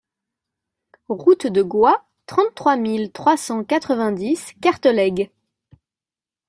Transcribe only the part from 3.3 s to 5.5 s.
cent quatre-vingt-dix Cartelègue